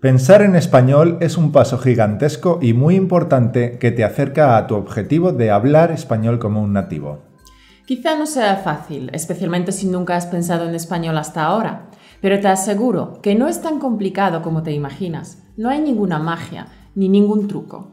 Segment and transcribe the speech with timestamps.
[0.00, 4.74] Pensar en español es un paso gigantesco y muy importante que te acerca a tu
[4.74, 7.22] objetivo de hablar español como un nativo.
[7.86, 11.88] Quizá no sea fácil, especialmente si nunca has pensado en español hasta ahora,
[12.20, 15.42] pero te aseguro que no es tan complicado como te imaginas.
[15.56, 17.92] No hay ninguna magia ni ningún truco.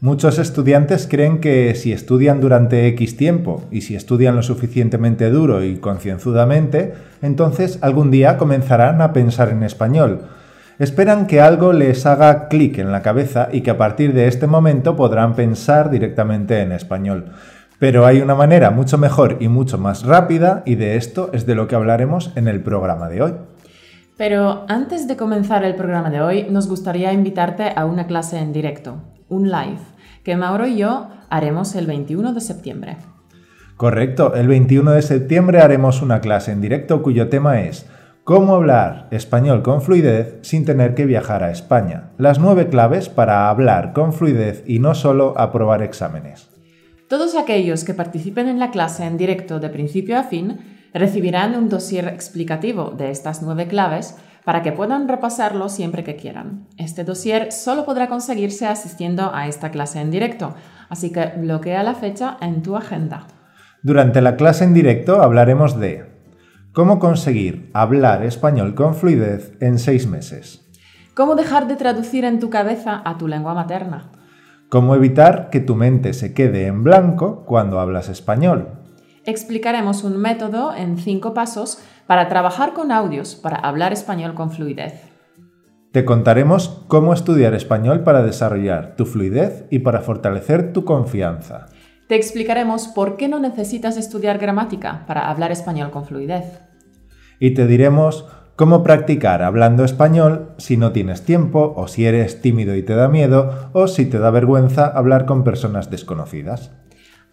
[0.00, 5.62] Muchos estudiantes creen que si estudian durante X tiempo y si estudian lo suficientemente duro
[5.62, 10.22] y concienzudamente, entonces algún día comenzarán a pensar en español
[10.78, 14.48] Esperan que algo les haga clic en la cabeza y que a partir de este
[14.48, 17.32] momento podrán pensar directamente en español.
[17.78, 21.54] Pero hay una manera mucho mejor y mucho más rápida y de esto es de
[21.54, 23.34] lo que hablaremos en el programa de hoy.
[24.16, 28.52] Pero antes de comenzar el programa de hoy, nos gustaría invitarte a una clase en
[28.52, 29.80] directo, un live,
[30.24, 32.96] que Mauro y yo haremos el 21 de septiembre.
[33.76, 37.86] Correcto, el 21 de septiembre haremos una clase en directo cuyo tema es
[38.24, 42.12] Cómo hablar español con fluidez sin tener que viajar a España.
[42.16, 46.48] Las nueve claves para hablar con fluidez y no solo aprobar exámenes.
[47.10, 50.58] Todos aquellos que participen en la clase en directo de principio a fin
[50.94, 56.66] recibirán un dossier explicativo de estas nueve claves para que puedan repasarlo siempre que quieran.
[56.78, 60.54] Este dossier solo podrá conseguirse asistiendo a esta clase en directo,
[60.88, 63.26] así que bloquea la fecha en tu agenda.
[63.82, 66.13] Durante la clase en directo hablaremos de
[66.74, 70.68] ¿Cómo conseguir hablar español con fluidez en seis meses?
[71.14, 74.10] ¿Cómo dejar de traducir en tu cabeza a tu lengua materna?
[74.70, 78.70] ¿Cómo evitar que tu mente se quede en blanco cuando hablas español?
[79.24, 85.00] Explicaremos un método en cinco pasos para trabajar con audios para hablar español con fluidez.
[85.92, 91.66] Te contaremos cómo estudiar español para desarrollar tu fluidez y para fortalecer tu confianza.
[92.08, 96.63] Te explicaremos por qué no necesitas estudiar gramática para hablar español con fluidez.
[97.38, 102.74] Y te diremos cómo practicar hablando español si no tienes tiempo o si eres tímido
[102.76, 106.70] y te da miedo o si te da vergüenza hablar con personas desconocidas.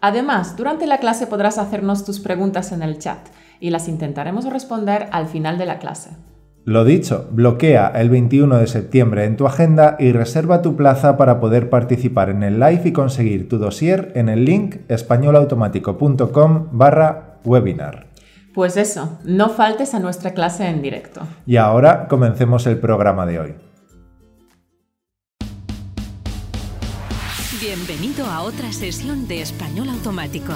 [0.02, 3.20] Además, durante la clase podrás hacernos tus preguntas en el chat
[3.60, 6.10] y las intentaremos responder al final de la clase.
[6.64, 11.40] Lo dicho, bloquea el 21 de septiembre en tu agenda y reserva tu plaza para
[11.40, 18.11] poder participar en el live y conseguir tu dossier en el link españolautomático.com barra webinar.
[18.54, 21.22] Pues eso, no faltes a nuestra clase en directo.
[21.46, 23.56] Y ahora comencemos el programa de hoy.
[27.62, 30.54] Bienvenido a otra sesión de Español Automático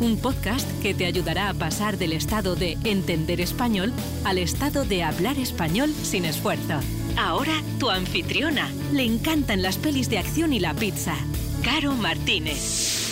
[0.00, 3.92] un podcast que te ayudará a pasar del estado de entender español
[4.24, 6.80] al estado de hablar español sin esfuerzo.
[7.18, 8.68] Ahora tu anfitriona.
[8.92, 11.14] Le encantan las pelis de acción y la pizza.
[11.64, 13.04] Caro Martínez.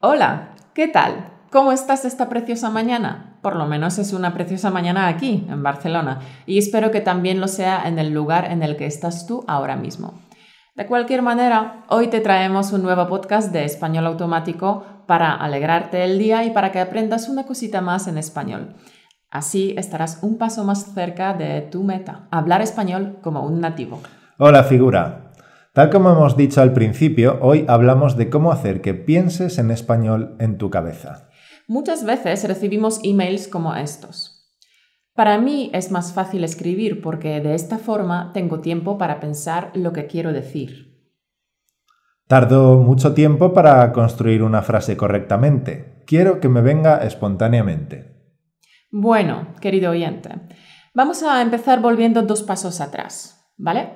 [0.00, 1.30] Hola, ¿qué tal?
[1.50, 3.38] ¿Cómo estás esta preciosa mañana?
[3.42, 7.48] Por lo menos es una preciosa mañana aquí, en Barcelona, y espero que también lo
[7.48, 10.20] sea en el lugar en el que estás tú ahora mismo.
[10.76, 16.18] De cualquier manera, hoy te traemos un nuevo podcast de español automático para alegrarte el
[16.18, 18.76] día y para que aprendas una cosita más en español.
[19.28, 24.00] Así estarás un paso más cerca de tu meta, hablar español como un nativo.
[24.38, 25.29] Hola figura.
[25.80, 30.36] Tal como hemos dicho al principio, hoy hablamos de cómo hacer que pienses en español
[30.38, 31.30] en tu cabeza.
[31.68, 34.52] Muchas veces recibimos emails como estos.
[35.14, 39.94] Para mí es más fácil escribir porque de esta forma tengo tiempo para pensar lo
[39.94, 41.00] que quiero decir.
[42.26, 46.02] Tardo mucho tiempo para construir una frase correctamente.
[46.06, 48.36] Quiero que me venga espontáneamente.
[48.90, 50.28] Bueno, querido oyente,
[50.92, 53.94] vamos a empezar volviendo dos pasos atrás, ¿vale?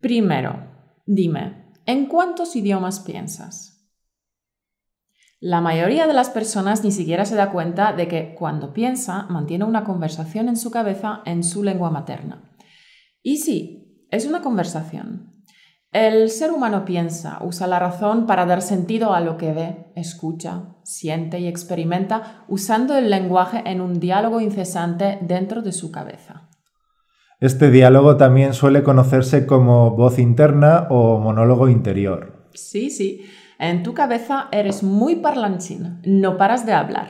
[0.00, 0.74] Primero,
[1.06, 3.76] dime, ¿en cuántos idiomas piensas?
[5.38, 9.64] La mayoría de las personas ni siquiera se da cuenta de que cuando piensa mantiene
[9.64, 12.50] una conversación en su cabeza en su lengua materna.
[13.22, 15.44] Y sí, es una conversación.
[15.92, 20.76] El ser humano piensa, usa la razón para dar sentido a lo que ve, escucha,
[20.82, 26.45] siente y experimenta usando el lenguaje en un diálogo incesante dentro de su cabeza.
[27.38, 32.48] Este diálogo también suele conocerse como voz interna o monólogo interior.
[32.54, 33.26] Sí, sí.
[33.58, 37.08] En tu cabeza eres muy parlanchín, no paras de hablar.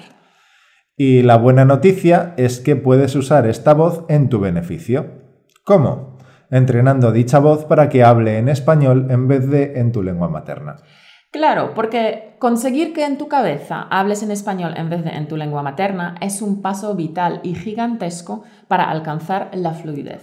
[0.97, 5.13] Y la buena noticia es que puedes usar esta voz en tu beneficio.
[5.63, 6.19] ¿Cómo?
[6.51, 10.77] Entrenando dicha voz para que hable en español en vez de en tu lengua materna.
[11.37, 15.37] Claro, porque conseguir que en tu cabeza hables en español en vez de en tu
[15.37, 20.23] lengua materna es un paso vital y gigantesco para alcanzar la fluidez.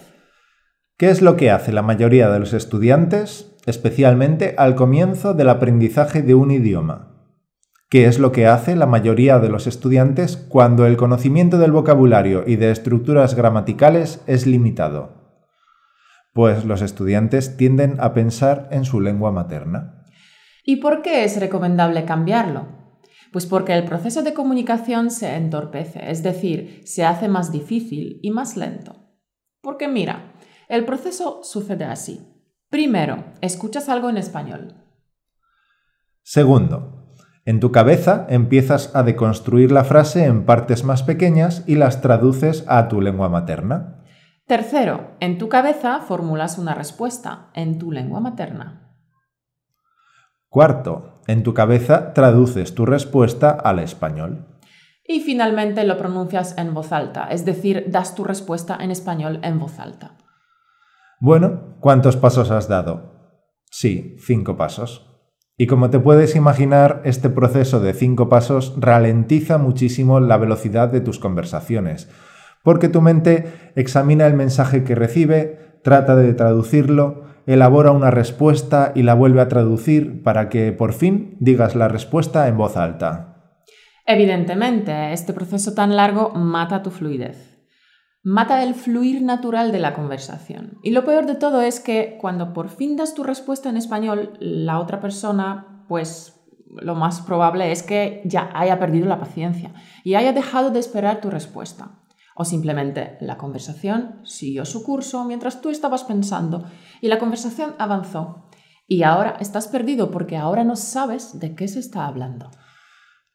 [0.97, 3.51] ¿Qué es lo que hace la mayoría de los estudiantes?
[3.67, 7.09] especialmente al comienzo del aprendizaje de un idioma.
[7.89, 12.43] que es lo que hace la mayoría de los estudiantes cuando el conocimiento del vocabulario
[12.47, 15.11] y de estructuras gramaticales es limitado.
[16.33, 20.02] Pues los estudiantes tienden a pensar en su lengua materna.
[20.63, 22.67] ¿Y por qué es recomendable cambiarlo?
[23.33, 28.31] Pues porque el proceso de comunicación se entorpece, es decir, se hace más difícil y
[28.31, 28.95] más lento.
[29.61, 30.33] Porque mira,
[30.69, 32.21] el proceso sucede así.
[32.69, 34.75] Primero, escuchas algo en español.
[36.21, 37.13] Segundo,
[37.45, 42.63] en tu cabeza empiezas a deconstruir la frase en partes más pequeñas y las traduces
[42.67, 44.03] a tu lengua materna.
[44.47, 48.82] Tercero, en tu cabeza formulas una respuesta en tu lengua materna.
[50.53, 54.59] Cuarto, en tu cabeza traduces tu respuesta al español.
[55.03, 59.57] Y finalmente lo pronuncias en voz alta, es decir, das tu respuesta en español en
[59.57, 60.15] voz alta.
[61.19, 63.33] Bueno, ¿cuántos pasos has dado?
[63.71, 65.09] Sí, cinco pasos.
[65.57, 71.01] Y como te puedes imaginar, este proceso de cinco pasos ralentiza muchísimo la velocidad de
[71.01, 72.11] tus conversaciones,
[72.63, 79.03] porque tu mente examina el mensaje que recibe, trata de traducirlo, elabora una respuesta y
[79.03, 83.33] la vuelve a traducir para que por fin digas la respuesta en voz alta.
[84.05, 87.53] Evidentemente, este proceso tan largo mata tu fluidez.
[88.21, 90.79] Mata el fluir natural de la conversación.
[90.81, 94.37] Y lo peor de todo es que cuando por fin das tu respuesta en español,
[94.39, 96.41] la otra persona, pues
[96.81, 99.73] lo más probable es que ya haya perdido la paciencia
[100.03, 102.02] y haya dejado de esperar tu respuesta.
[102.35, 106.65] O simplemente la conversación siguió su curso mientras tú estabas pensando
[107.01, 108.49] y la conversación avanzó.
[108.87, 112.49] Y ahora estás perdido porque ahora no sabes de qué se está hablando.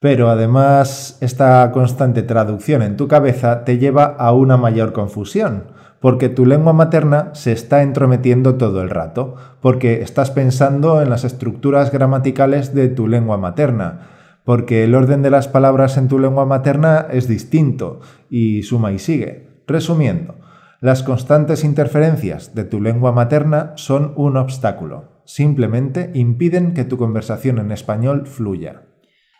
[0.00, 6.28] Pero además esta constante traducción en tu cabeza te lleva a una mayor confusión, porque
[6.28, 11.90] tu lengua materna se está entrometiendo todo el rato, porque estás pensando en las estructuras
[11.90, 14.17] gramaticales de tu lengua materna,
[14.48, 18.00] porque el orden de las palabras en tu lengua materna es distinto,
[18.30, 19.62] y suma y sigue.
[19.66, 20.36] Resumiendo,
[20.80, 27.58] las constantes interferencias de tu lengua materna son un obstáculo, simplemente impiden que tu conversación
[27.58, 28.84] en español fluya.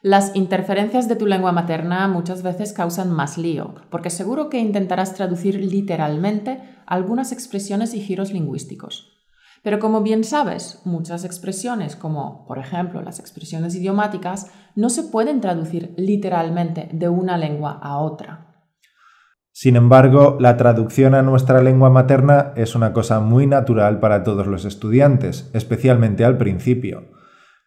[0.03, 5.15] Las interferencias de tu lengua materna muchas veces causan más lío, porque seguro que intentarás
[5.15, 9.18] traducir literalmente algunas expresiones y giros lingüísticos.
[9.63, 15.41] Pero como bien sabes, muchas expresiones, como por ejemplo las expresiones idiomáticas, no se pueden
[15.41, 18.49] traducir literalmente de una lengua a otra.
[19.61, 24.47] Sin embargo, la traducción a nuestra lengua materna es una cosa muy natural para todos
[24.47, 27.09] los estudiantes, especialmente al principio.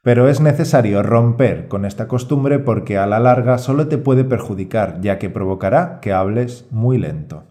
[0.01, 5.01] Pero es necesario romper con esta costumbre porque a la larga solo te puede perjudicar,
[5.01, 7.43] ya que provocará que hables muy lento.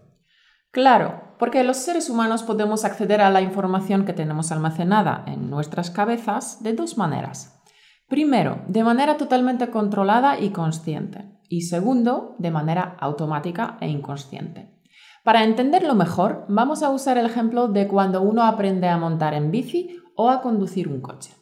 [0.71, 5.89] Claro, porque los seres humanos podemos acceder a la información que tenemos almacenada en nuestras
[5.89, 7.59] cabezas de dos maneras.
[8.07, 11.31] Primero, de manera totalmente controlada y consciente.
[11.49, 14.69] Y segundo, de manera automática e inconsciente.
[15.23, 19.49] Para entenderlo mejor, vamos a usar el ejemplo de cuando uno aprende a montar en
[19.49, 21.33] bici o a conducir un coche.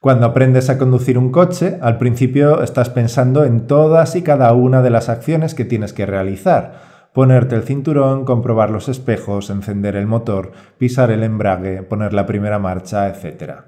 [0.00, 4.80] Cuando aprendes a conducir un coche, al principio estás pensando en todas y cada una
[4.80, 6.91] de las acciones que tienes que realizar.
[7.14, 12.58] Ponerte el cinturón, comprobar los espejos, encender el motor, pisar el embrague, poner la primera
[12.58, 13.64] marcha, etc.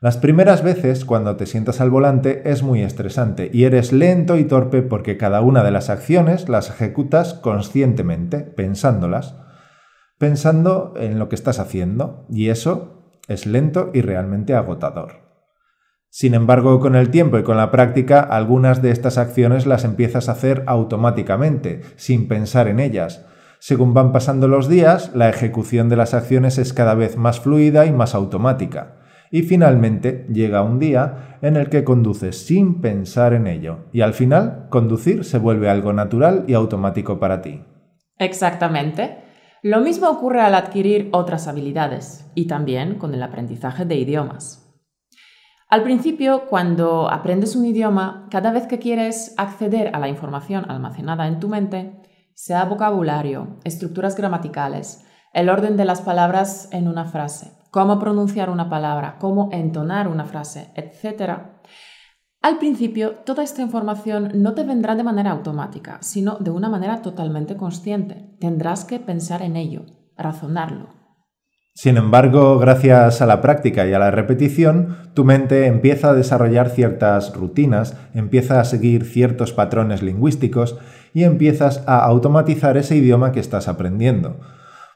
[0.00, 4.44] Las primeras veces, cuando te sientas al volante, es muy estresante y eres lento y
[4.44, 9.36] torpe porque cada una de las acciones las ejecutas conscientemente, pensándolas,
[10.18, 15.29] pensando en lo que estás haciendo, y eso es lento y realmente agotador.
[16.12, 20.28] Sin embargo, con el tiempo y con la práctica, algunas de estas acciones las empiezas
[20.28, 23.24] a hacer automáticamente, sin pensar en ellas.
[23.60, 27.86] Según van pasando los días, la ejecución de las acciones es cada vez más fluida
[27.86, 28.96] y más automática.
[29.30, 34.12] Y finalmente llega un día en el que conduces sin pensar en ello, y al
[34.12, 37.62] final conducir se vuelve algo natural y automático para ti.
[38.18, 39.18] Exactamente.
[39.62, 44.69] Lo mismo ocurre al adquirir otras habilidades y también con el aprendizaje de idiomas.
[45.70, 51.28] Al principio, cuando aprendes un idioma, cada vez que quieres acceder a la información almacenada
[51.28, 52.02] en tu mente,
[52.34, 58.68] sea vocabulario, estructuras gramaticales, el orden de las palabras en una frase, cómo pronunciar una
[58.68, 61.38] palabra, cómo entonar una frase, etc.
[62.42, 67.00] Al principio, toda esta información no te vendrá de manera automática, sino de una manera
[67.00, 68.36] totalmente consciente.
[68.40, 69.86] Tendrás que pensar en ello,
[70.16, 70.99] razonarlo,
[71.80, 76.68] sin embargo, gracias a la práctica y a la repetición, tu mente empieza a desarrollar
[76.68, 80.76] ciertas rutinas, empieza a seguir ciertos patrones lingüísticos
[81.14, 84.40] y empiezas a automatizar ese idioma que estás aprendiendo.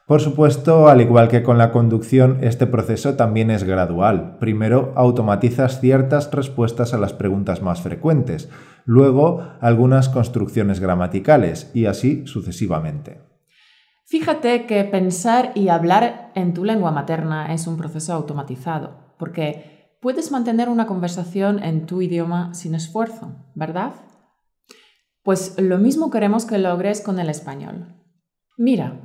[0.05, 4.37] Por supuesto, al igual que con la conducción, este proceso también es gradual.
[4.39, 8.47] Primero automatizas ciertas respuestas a las preguntas más frecuentes,
[8.85, 13.34] luego algunas construcciones gramaticales y así sucesivamente.
[14.07, 20.31] Fíjate que pensar y hablar en tu lengua materna es un proceso automatizado, porque puedes
[20.31, 23.93] mantener una conversación en tu idioma sin esfuerzo, ¿verdad?
[25.23, 27.95] Pues lo mismo queremos que logres con el español.
[28.57, 29.01] Mira,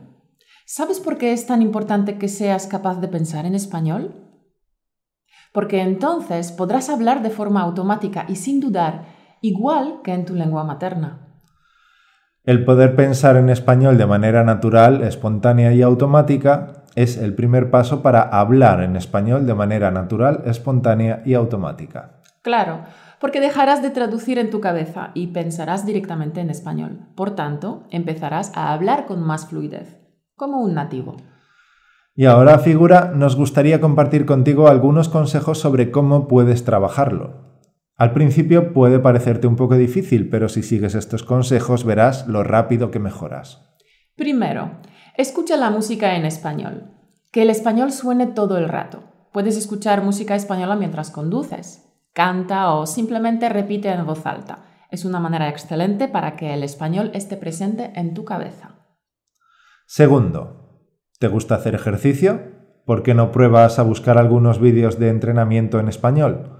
[0.66, 4.26] ¿sabes por qué es tan importante que seas capaz de pensar en español?
[5.54, 9.06] Porque entonces podrás hablar de forma automática y sin dudar,
[9.40, 11.29] igual que en tu lengua materna.
[12.50, 18.02] El poder pensar en español de manera natural, espontánea y automática es el primer paso
[18.02, 22.22] para hablar en español de manera natural, espontánea y automática.
[22.42, 22.80] Claro,
[23.20, 26.98] porque dejarás de traducir en tu cabeza y pensarás directamente en español.
[27.14, 30.00] Por tanto, empezarás a hablar con más fluidez,
[30.34, 31.18] como un nativo.
[32.16, 37.39] Y ahora, figura, nos gustaría compartir contigo algunos consejos sobre cómo puedes trabajarlo.
[38.00, 42.90] Al principio puede parecerte un poco difícil, pero si sigues estos consejos verás lo rápido
[42.90, 43.76] que mejoras.
[44.16, 44.80] Primero,
[45.18, 46.94] escucha la música en español.
[47.30, 49.02] Que el español suene todo el rato.
[49.34, 54.64] Puedes escuchar música española mientras conduces, canta o simplemente repite en voz alta.
[54.90, 58.76] Es una manera excelente para que el español esté presente en tu cabeza.
[59.84, 60.86] Segundo,
[61.18, 62.40] ¿te gusta hacer ejercicio?
[62.86, 66.59] ¿Por qué no pruebas a buscar algunos vídeos de entrenamiento en español?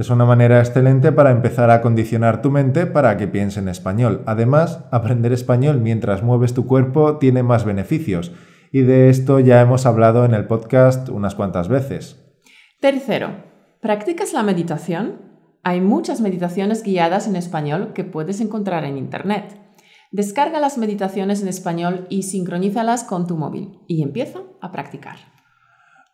[0.00, 4.22] Es una manera excelente para empezar a condicionar tu mente para que piense en español.
[4.24, 8.32] Además, aprender español mientras mueves tu cuerpo tiene más beneficios,
[8.72, 12.18] y de esto ya hemos hablado en el podcast unas cuantas veces.
[12.80, 13.44] Tercero,
[13.82, 15.20] ¿practicas la meditación?
[15.64, 19.60] Hay muchas meditaciones guiadas en español que puedes encontrar en Internet.
[20.12, 25.16] Descarga las meditaciones en español y sincronízalas con tu móvil y empieza a practicar.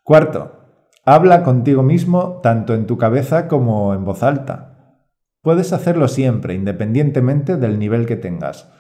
[0.03, 0.66] Cuarto,
[1.09, 4.99] Habla contigo mismo tanto en tu cabeza como en voz alta.
[5.41, 8.73] Puedes hacerlo siempre, independientemente del nivel que tengas.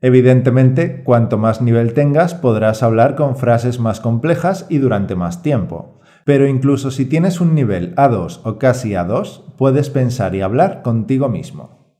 [0.00, 5.98] Evidentemente, cuanto más nivel tengas, podrás hablar con frases más complejas y durante más tiempo.
[6.24, 11.28] Pero incluso si tienes un nivel A2 o casi A2, puedes pensar y hablar contigo
[11.28, 11.96] mismo.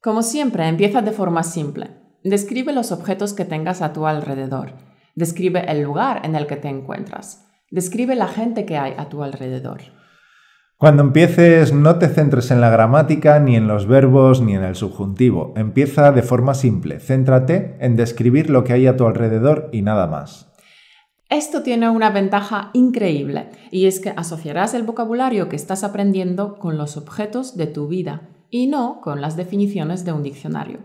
[0.00, 1.90] Como siempre, empieza de forma simple.
[2.22, 4.74] Describe los objetos que tengas a tu alrededor.
[5.16, 7.47] Describe el lugar en el que te encuentras.
[7.70, 9.80] Describe la gente que hay a tu alrededor.
[10.78, 14.74] Cuando empieces, no te centres en la gramática, ni en los verbos, ni en el
[14.74, 15.52] subjuntivo.
[15.56, 17.00] Empieza de forma simple.
[17.00, 20.50] Céntrate en describir lo que hay a tu alrededor y nada más.
[21.28, 26.78] Esto tiene una ventaja increíble, y es que asociarás el vocabulario que estás aprendiendo con
[26.78, 30.78] los objetos de tu vida y no con las definiciones de un diccionario.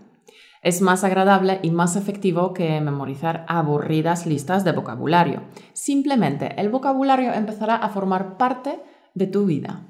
[0.63, 5.43] Es más agradable y más efectivo que memorizar aburridas listas de vocabulario.
[5.73, 8.79] Simplemente el vocabulario empezará a formar parte
[9.13, 9.81] de tu vida.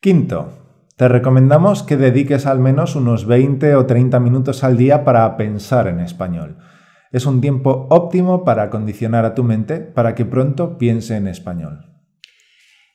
[0.00, 0.50] Quinto,
[0.96, 5.86] te recomendamos que dediques al menos unos 20 o 30 minutos al día para pensar
[5.86, 6.58] en español.
[7.12, 11.86] Es un tiempo óptimo para condicionar a tu mente para que pronto piense en español.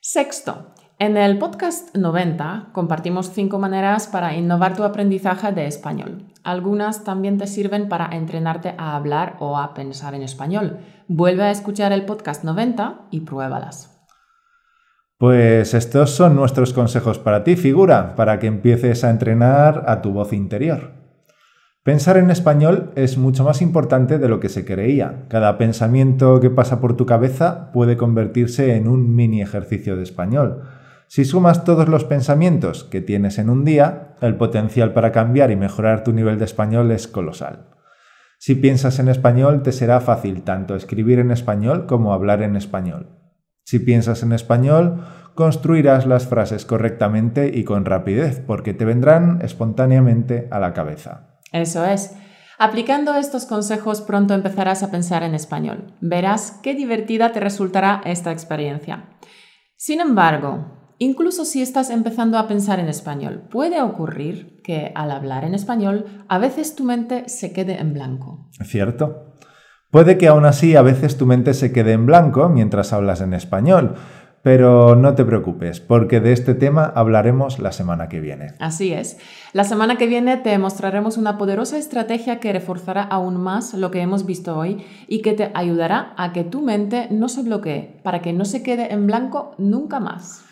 [0.01, 6.27] Sexto, en el podcast 90 compartimos cinco maneras para innovar tu aprendizaje de español.
[6.43, 10.77] Algunas también te sirven para entrenarte a hablar o a pensar en español.
[11.07, 13.99] Vuelve a escuchar el podcast 90 y pruébalas.
[15.17, 20.11] Pues estos son nuestros consejos para ti, figura, para que empieces a entrenar a tu
[20.11, 20.91] voz interior.
[21.81, 25.25] Pensar en español es mucho más importante de lo que se creía.
[25.29, 30.61] Cada pensamiento que pasa por tu cabeza puede convertirse en un mini ejercicio de español.
[31.13, 35.57] Si sumas todos los pensamientos que tienes en un día, el potencial para cambiar y
[35.57, 37.67] mejorar tu nivel de español es colosal.
[38.39, 43.09] Si piensas en español, te será fácil tanto escribir en español como hablar en español.
[43.65, 50.47] Si piensas en español, construirás las frases correctamente y con rapidez, porque te vendrán espontáneamente
[50.49, 51.41] a la cabeza.
[51.51, 52.15] Eso es.
[52.57, 55.93] Aplicando estos consejos pronto empezarás a pensar en español.
[55.99, 59.09] Verás qué divertida te resultará esta experiencia.
[59.75, 65.43] Sin embargo, Incluso si estás empezando a pensar en español, puede ocurrir que al hablar
[65.43, 68.51] en español a veces tu mente se quede en blanco.
[68.63, 69.33] Cierto.
[69.89, 73.33] Puede que aún así a veces tu mente se quede en blanco mientras hablas en
[73.33, 73.95] español,
[74.43, 78.53] pero no te preocupes, porque de este tema hablaremos la semana que viene.
[78.59, 79.17] Así es.
[79.53, 84.01] La semana que viene te mostraremos una poderosa estrategia que reforzará aún más lo que
[84.01, 88.21] hemos visto hoy y que te ayudará a que tu mente no se bloquee, para
[88.21, 90.45] que no se quede en blanco nunca más.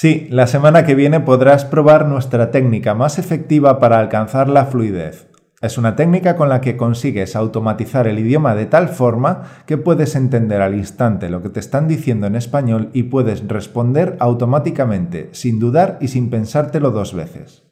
[0.00, 5.26] Sí, la semana que viene podrás probar nuestra técnica más efectiva para alcanzar la fluidez.
[5.60, 10.14] Es una técnica con la que consigues automatizar el idioma de tal forma que puedes
[10.14, 15.58] entender al instante lo que te están diciendo en español y puedes responder automáticamente, sin
[15.58, 17.64] dudar y sin pensártelo dos veces.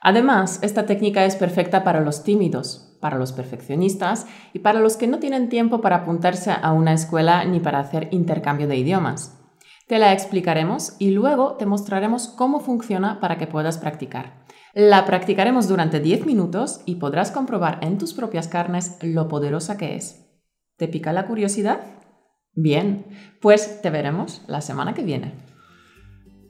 [0.00, 5.08] Además, esta técnica es perfecta para los tímidos, para los perfeccionistas y para los que
[5.08, 9.41] no tienen tiempo para apuntarse a una escuela ni para hacer intercambio de idiomas.
[9.88, 14.44] Te la explicaremos y luego te mostraremos cómo funciona para que puedas practicar.
[14.74, 19.96] La practicaremos durante 10 minutos y podrás comprobar en tus propias carnes lo poderosa que
[19.96, 20.26] es.
[20.78, 21.80] ¿Te pica la curiosidad?
[22.54, 23.06] Bien,
[23.40, 25.34] pues te veremos la semana que viene.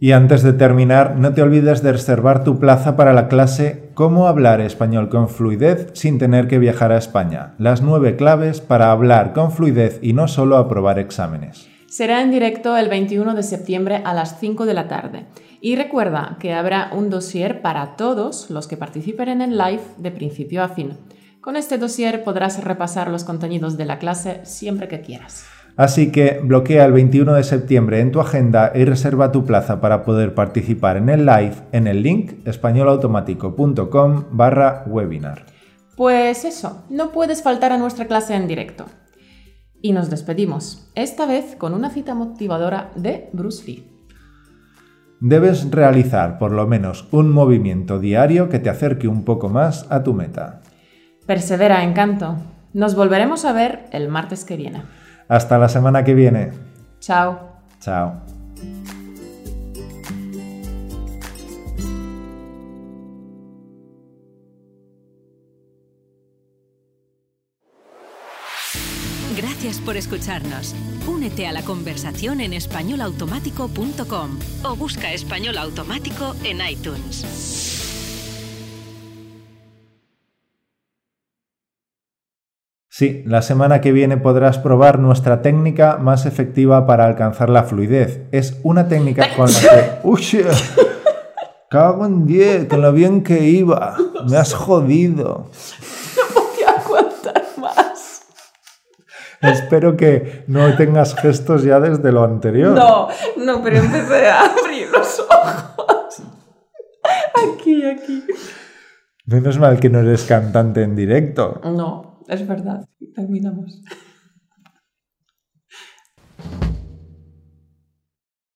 [0.01, 4.27] Y antes de terminar, no te olvides de reservar tu plaza para la clase Cómo
[4.27, 7.55] hablar español con fluidez sin tener que viajar a España.
[7.59, 11.72] Las nueve claves para hablar con fluidez y no solo aprobar exámenes.
[11.92, 15.26] Será en directo el 21 de septiembre a las 5 de la tarde.
[15.61, 20.11] Y recuerda que habrá un dossier para todos los que participen en el live de
[20.11, 20.96] principio a fin.
[21.42, 25.44] Con este dossier podrás repasar los contenidos de la clase siempre que quieras.
[25.76, 30.02] Así que bloquea el 21 de septiembre en tu agenda y reserva tu plaza para
[30.02, 35.44] poder participar en el live en el link españolautomático.com barra webinar.
[35.94, 38.87] Pues eso, no puedes faltar a nuestra clase en directo.
[39.83, 43.93] Y nos despedimos, esta vez con una cita motivadora de Bruce Lee.
[45.21, 50.03] Debes realizar por lo menos un movimiento diario que te acerque un poco más a
[50.03, 50.62] tu meta.
[51.27, 52.37] Persevera, encanto.
[52.73, 54.83] Nos volveremos a ver el martes que viene.
[55.29, 56.51] Hasta la semana que viene.
[57.01, 57.39] Chao.
[57.81, 58.41] Chao.
[69.85, 70.75] Por escucharnos.
[71.07, 77.73] Únete a la conversación en españolautomático.com o busca Español Automático en iTunes.
[82.95, 88.21] Sí, la semana que viene podrás probar nuestra técnica más efectiva para alcanzar la fluidez.
[88.33, 89.99] Es una técnica con la que...
[90.05, 90.23] ¡Uy!
[91.71, 93.97] Cago en 10, con lo bien que iba.
[94.29, 95.51] Me has jodido.
[99.42, 102.76] Espero que no tengas gestos ya desde lo anterior.
[102.76, 106.22] No, no, pero empecé a abrir los ojos.
[107.35, 108.24] Aquí, aquí.
[109.26, 111.61] Menos mal que no eres cantante en directo.
[111.64, 112.87] No, es verdad.
[113.14, 113.83] Terminamos.